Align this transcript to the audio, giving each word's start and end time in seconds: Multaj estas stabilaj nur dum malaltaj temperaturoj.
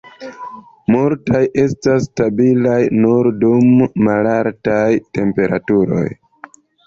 Multaj 0.93 1.41
estas 1.63 2.07
stabilaj 2.11 2.79
nur 3.05 3.29
dum 3.45 3.69
malaltaj 4.09 4.89
temperaturoj. 5.19 6.09